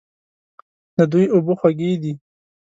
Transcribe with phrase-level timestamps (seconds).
[0.97, 2.13] د دوی اوبه خوږې دي.